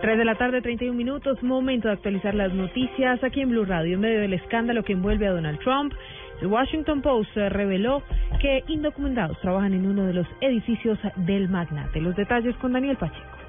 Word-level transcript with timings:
3 0.00 0.16
de 0.16 0.24
la 0.24 0.34
tarde, 0.34 0.62
31 0.62 0.96
minutos. 0.96 1.42
Momento 1.42 1.88
de 1.88 1.94
actualizar 1.94 2.34
las 2.34 2.54
noticias 2.54 3.22
aquí 3.22 3.42
en 3.42 3.50
Blue 3.50 3.66
Radio. 3.66 3.94
En 3.94 4.00
medio 4.00 4.20
del 4.20 4.32
escándalo 4.32 4.82
que 4.82 4.94
envuelve 4.94 5.26
a 5.26 5.32
Donald 5.32 5.58
Trump, 5.58 5.92
el 6.40 6.46
Washington 6.46 7.02
Post 7.02 7.36
reveló 7.36 8.02
que 8.40 8.64
indocumentados 8.68 9.38
trabajan 9.40 9.74
en 9.74 9.86
uno 9.86 10.04
de 10.04 10.14
los 10.14 10.26
edificios 10.40 10.98
del 11.16 11.50
magnate. 11.50 12.00
Los 12.00 12.16
detalles 12.16 12.56
con 12.56 12.72
Daniel 12.72 12.96
Pacheco. 12.96 13.40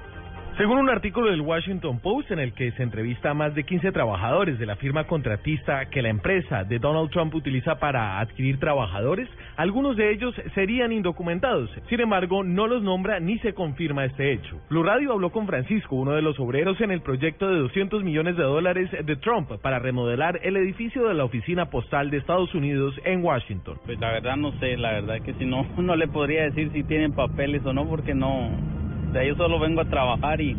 Según 0.58 0.78
un 0.78 0.90
artículo 0.90 1.30
del 1.30 1.40
Washington 1.40 1.98
Post 2.00 2.30
en 2.30 2.38
el 2.38 2.52
que 2.52 2.72
se 2.72 2.82
entrevista 2.82 3.30
a 3.30 3.34
más 3.34 3.54
de 3.54 3.64
15 3.64 3.90
trabajadores 3.90 4.58
de 4.58 4.66
la 4.66 4.76
firma 4.76 5.06
contratista 5.06 5.86
que 5.86 6.02
la 6.02 6.10
empresa 6.10 6.64
de 6.64 6.78
Donald 6.78 7.10
Trump 7.10 7.34
utiliza 7.34 7.76
para 7.76 8.20
adquirir 8.20 8.60
trabajadores, 8.60 9.30
algunos 9.56 9.96
de 9.96 10.12
ellos 10.12 10.34
serían 10.54 10.92
indocumentados. 10.92 11.70
Sin 11.88 12.00
embargo, 12.00 12.44
no 12.44 12.66
los 12.66 12.82
nombra 12.82 13.18
ni 13.18 13.38
se 13.38 13.54
confirma 13.54 14.04
este 14.04 14.30
hecho. 14.30 14.60
Blue 14.68 14.82
Radio 14.82 15.12
habló 15.12 15.30
con 15.30 15.46
Francisco, 15.46 15.96
uno 15.96 16.12
de 16.12 16.22
los 16.22 16.38
obreros 16.38 16.78
en 16.82 16.90
el 16.90 17.00
proyecto 17.00 17.48
de 17.48 17.58
200 17.58 18.04
millones 18.04 18.36
de 18.36 18.42
dólares 18.42 18.90
de 18.90 19.16
Trump 19.16 19.50
para 19.62 19.78
remodelar 19.78 20.38
el 20.42 20.58
edificio 20.58 21.08
de 21.08 21.14
la 21.14 21.24
oficina 21.24 21.70
postal 21.70 22.10
de 22.10 22.18
Estados 22.18 22.54
Unidos 22.54 22.94
en 23.06 23.24
Washington. 23.24 23.78
Pues 23.86 23.98
la 23.98 24.12
verdad 24.12 24.36
no 24.36 24.52
sé, 24.60 24.76
la 24.76 24.92
verdad 24.92 25.22
que 25.22 25.32
si 25.32 25.46
no, 25.46 25.66
no 25.78 25.96
le 25.96 26.08
podría 26.08 26.42
decir 26.42 26.70
si 26.72 26.82
tienen 26.82 27.12
papeles 27.12 27.64
o 27.64 27.72
no 27.72 27.88
porque 27.88 28.14
no 28.14 28.81
de 29.12 29.28
yo 29.28 29.34
solo 29.36 29.58
vengo 29.58 29.80
a 29.80 29.84
trabajar 29.84 30.40
y 30.40 30.56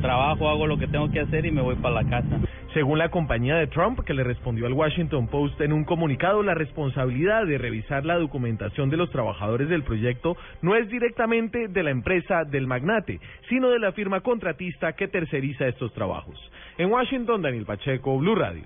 trabajo, 0.00 0.48
hago 0.48 0.66
lo 0.66 0.78
que 0.78 0.86
tengo 0.86 1.10
que 1.10 1.20
hacer 1.20 1.44
y 1.46 1.50
me 1.50 1.62
voy 1.62 1.74
para 1.76 2.02
la 2.02 2.08
casa. 2.08 2.40
Según 2.72 2.98
la 2.98 3.08
compañía 3.08 3.56
de 3.56 3.66
Trump, 3.66 4.00
que 4.04 4.14
le 4.14 4.22
respondió 4.22 4.66
al 4.66 4.74
Washington 4.74 5.28
Post 5.28 5.60
en 5.60 5.72
un 5.72 5.84
comunicado, 5.84 6.42
la 6.42 6.54
responsabilidad 6.54 7.46
de 7.46 7.58
revisar 7.58 8.04
la 8.04 8.16
documentación 8.16 8.90
de 8.90 8.98
los 8.98 9.10
trabajadores 9.10 9.68
del 9.68 9.82
proyecto 9.82 10.36
no 10.62 10.76
es 10.76 10.88
directamente 10.88 11.68
de 11.68 11.82
la 11.82 11.90
empresa 11.90 12.44
del 12.44 12.66
magnate, 12.66 13.18
sino 13.48 13.70
de 13.70 13.78
la 13.78 13.92
firma 13.92 14.20
contratista 14.20 14.92
que 14.92 15.08
terceriza 15.08 15.66
estos 15.66 15.92
trabajos. 15.94 16.38
En 16.78 16.92
Washington, 16.92 17.42
Daniel 17.42 17.64
Pacheco, 17.64 18.18
Blue 18.18 18.34
Radio. 18.34 18.64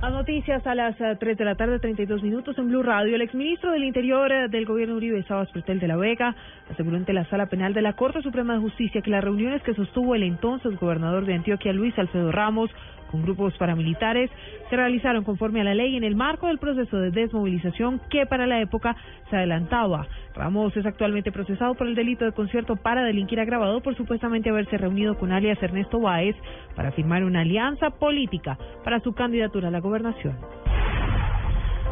Las 0.00 0.12
noticias 0.12 0.64
a 0.64 0.76
las 0.76 0.94
3 0.96 1.36
de 1.36 1.44
la 1.44 1.56
tarde, 1.56 1.80
32 1.80 2.22
minutos 2.22 2.56
en 2.56 2.68
Blue 2.68 2.84
Radio. 2.84 3.16
El 3.16 3.20
exministro 3.20 3.72
del 3.72 3.82
Interior 3.82 4.30
eh, 4.30 4.48
del 4.48 4.64
gobierno 4.64 4.94
Uribe, 4.94 5.24
Sabas 5.24 5.50
Pretel 5.50 5.80
de 5.80 5.88
la 5.88 5.96
Vega, 5.96 6.36
aseguró 6.70 6.96
ante 6.96 7.12
la 7.12 7.24
Sala 7.24 7.46
Penal 7.46 7.74
de 7.74 7.82
la 7.82 7.94
Corte 7.94 8.22
Suprema 8.22 8.54
de 8.54 8.60
Justicia 8.60 9.02
que 9.02 9.10
las 9.10 9.24
reuniones 9.24 9.60
que 9.64 9.74
sostuvo 9.74 10.14
el 10.14 10.22
entonces 10.22 10.78
gobernador 10.78 11.26
de 11.26 11.34
Antioquia, 11.34 11.72
Luis 11.72 11.98
Alfredo 11.98 12.30
Ramos, 12.30 12.70
con 13.10 13.22
grupos 13.22 13.56
paramilitares 13.58 14.30
se 14.70 14.76
realizaron 14.76 15.24
conforme 15.24 15.60
a 15.60 15.64
la 15.64 15.74
ley 15.74 15.96
en 15.96 16.04
el 16.04 16.16
marco 16.16 16.46
del 16.46 16.58
proceso 16.58 16.98
de 16.98 17.10
desmovilización 17.10 18.00
que 18.10 18.26
para 18.26 18.46
la 18.46 18.60
época 18.60 18.96
se 19.30 19.36
adelantaba. 19.36 20.06
Ramos 20.34 20.76
es 20.76 20.86
actualmente 20.86 21.32
procesado 21.32 21.74
por 21.74 21.86
el 21.86 21.94
delito 21.94 22.24
de 22.24 22.32
concierto 22.32 22.76
para 22.76 23.02
delinquir 23.02 23.40
agravado 23.40 23.80
por 23.80 23.96
supuestamente 23.96 24.50
haberse 24.50 24.78
reunido 24.78 25.18
con 25.18 25.32
alias 25.32 25.62
Ernesto 25.62 26.00
Báez 26.00 26.36
para 26.76 26.92
firmar 26.92 27.24
una 27.24 27.40
alianza 27.40 27.90
política 27.90 28.58
para 28.84 29.00
su 29.00 29.12
candidatura 29.12 29.68
a 29.68 29.72
la 29.72 29.80
gobernación. 29.80 30.36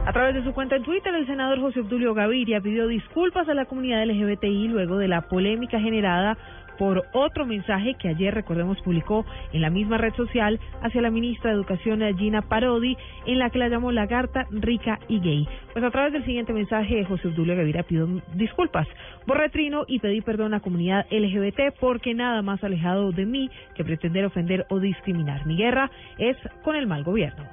A 0.06 0.12
través 0.12 0.36
de 0.36 0.44
su 0.44 0.52
cuenta 0.52 0.76
en 0.76 0.84
Twitter, 0.84 1.12
el 1.12 1.26
senador 1.26 1.60
José 1.60 1.80
Obdulio 1.80 2.14
Gaviria 2.14 2.60
pidió 2.60 2.86
disculpas 2.86 3.48
a 3.48 3.54
la 3.54 3.64
comunidad 3.64 4.06
LGBTI 4.06 4.68
luego 4.68 4.98
de 4.98 5.08
la 5.08 5.22
polémica 5.22 5.80
generada 5.80 6.38
por 6.78 7.04
otro 7.12 7.46
mensaje 7.46 7.94
que 7.94 8.08
ayer, 8.08 8.34
recordemos, 8.34 8.80
publicó 8.82 9.24
en 9.52 9.62
la 9.62 9.70
misma 9.70 9.98
red 9.98 10.14
social 10.14 10.60
hacia 10.82 11.02
la 11.02 11.10
ministra 11.10 11.50
de 11.50 11.56
Educación 11.56 12.00
Gina 12.16 12.42
Parodi, 12.42 12.96
en 13.26 13.38
la 13.38 13.50
que 13.50 13.58
la 13.58 13.68
llamó 13.68 13.92
lagarta, 13.92 14.46
rica 14.50 14.98
y 15.08 15.20
gay. 15.20 15.48
Pues 15.72 15.84
a 15.84 15.90
través 15.90 16.12
del 16.12 16.24
siguiente 16.24 16.52
mensaje, 16.52 17.04
José 17.04 17.28
Obdulio 17.28 17.56
Gavira 17.56 17.82
pidió 17.82 18.08
disculpas. 18.34 18.86
Borré 19.26 19.48
trino 19.50 19.84
y 19.86 19.98
pedí 19.98 20.20
perdón 20.20 20.54
a 20.54 20.56
la 20.56 20.60
comunidad 20.60 21.06
LGBT 21.10 21.78
porque 21.80 22.14
nada 22.14 22.42
más 22.42 22.62
alejado 22.62 23.12
de 23.12 23.26
mí 23.26 23.50
que 23.74 23.84
pretender 23.84 24.24
ofender 24.24 24.66
o 24.70 24.78
discriminar. 24.78 25.46
Mi 25.46 25.56
guerra 25.56 25.90
es 26.18 26.36
con 26.62 26.76
el 26.76 26.86
mal 26.86 27.04
gobierno. 27.04 27.44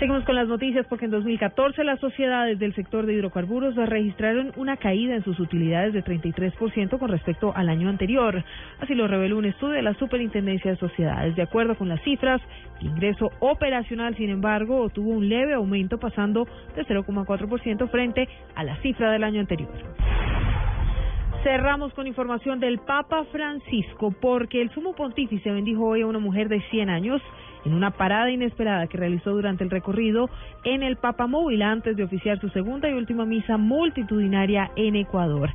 Seguimos 0.00 0.24
con 0.24 0.34
las 0.34 0.48
noticias 0.48 0.86
porque 0.86 1.04
en 1.04 1.10
2014 1.10 1.84
las 1.84 2.00
sociedades 2.00 2.58
del 2.58 2.74
sector 2.74 3.04
de 3.04 3.12
hidrocarburos 3.12 3.74
registraron 3.76 4.50
una 4.56 4.78
caída 4.78 5.14
en 5.14 5.22
sus 5.22 5.38
utilidades 5.38 5.92
de 5.92 6.02
33% 6.02 6.98
con 6.98 7.10
respecto 7.10 7.52
al 7.54 7.68
año 7.68 7.90
anterior. 7.90 8.42
Así 8.80 8.94
lo 8.94 9.06
reveló 9.06 9.36
un 9.36 9.44
estudio 9.44 9.74
de 9.74 9.82
la 9.82 9.92
Superintendencia 9.92 10.70
de 10.70 10.78
Sociedades. 10.78 11.36
De 11.36 11.42
acuerdo 11.42 11.76
con 11.76 11.90
las 11.90 12.00
cifras, 12.00 12.40
el 12.80 12.86
ingreso 12.86 13.30
operacional, 13.40 14.16
sin 14.16 14.30
embargo, 14.30 14.88
tuvo 14.88 15.10
un 15.10 15.28
leve 15.28 15.52
aumento 15.52 15.98
pasando 15.98 16.48
de 16.74 16.86
0,4% 16.86 17.90
frente 17.90 18.26
a 18.54 18.64
la 18.64 18.76
cifra 18.76 19.12
del 19.12 19.22
año 19.22 19.40
anterior. 19.40 19.68
Cerramos 21.42 21.92
con 21.92 22.06
información 22.06 22.58
del 22.58 22.78
Papa 22.78 23.24
Francisco 23.32 24.14
porque 24.18 24.62
el 24.62 24.70
sumo 24.70 24.94
pontífice 24.94 25.50
bendijo 25.50 25.84
hoy 25.84 26.00
a 26.00 26.06
una 26.06 26.20
mujer 26.20 26.48
de 26.48 26.62
100 26.70 26.88
años 26.88 27.20
en 27.64 27.74
una 27.74 27.90
parada 27.92 28.30
inesperada 28.30 28.86
que 28.86 28.98
realizó 28.98 29.32
durante 29.32 29.64
el 29.64 29.70
recorrido 29.70 30.28
en 30.64 30.82
el 30.82 30.96
Papamóvil 30.96 31.62
antes 31.62 31.96
de 31.96 32.04
oficiar 32.04 32.40
su 32.40 32.48
segunda 32.50 32.88
y 32.88 32.94
última 32.94 33.24
misa 33.24 33.56
multitudinaria 33.56 34.70
en 34.76 34.96
Ecuador. 34.96 35.50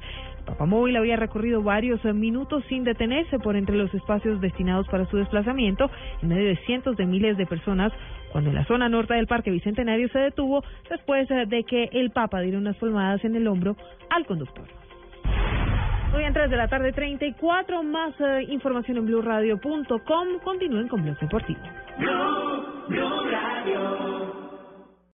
Papamóvil 0.45 0.95
había 0.95 1.15
recorrido 1.15 1.63
varios 1.63 2.03
minutos 2.05 2.63
sin 2.69 2.83
detenerse 2.83 3.39
por 3.39 3.55
entre 3.55 3.75
los 3.75 3.93
espacios 3.93 4.39
destinados 4.41 4.87
para 4.87 5.05
su 5.07 5.17
desplazamiento 5.17 5.89
en 6.21 6.29
medio 6.29 6.47
de 6.47 6.57
cientos 6.65 6.95
de 6.97 7.05
miles 7.05 7.35
de 7.37 7.45
personas 7.45 7.91
cuando 8.31 8.49
en 8.51 8.55
la 8.55 8.65
zona 8.65 8.89
norte 8.89 9.13
del 9.13 9.27
Parque 9.27 9.49
Bicentenario 9.49 10.09
se 10.09 10.19
detuvo 10.19 10.63
después 10.89 11.27
de 11.29 11.63
que 11.63 11.89
el 11.93 12.11
Papa 12.11 12.41
diera 12.41 12.57
unas 12.57 12.75
palmadas 12.77 13.23
en 13.25 13.35
el 13.35 13.47
hombro 13.47 13.75
al 14.09 14.25
conductor. 14.25 14.65
Hoy 16.15 16.23
en 16.23 16.33
3 16.33 16.49
de 16.49 16.55
la 16.55 16.69
tarde, 16.69 16.93
34. 16.93 17.83
Más 17.83 18.13
eh, 18.21 18.45
información 18.47 18.97
en 18.97 19.05
blueradio.com. 19.05 20.39
Continúen 20.43 20.87
con 20.87 21.03
Blog 21.03 21.19
Deportivo. 21.19 21.59
Blue, 21.97 22.87
Blue 22.87 23.29
Radio. 23.29 24.44